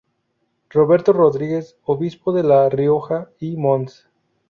Roberto 0.71 1.13
Rodríguez, 1.13 1.77
obispo 1.83 2.33
de 2.33 2.41
La 2.41 2.67
Rioja 2.71 3.29
y 3.39 3.55
Mons. 3.55 4.07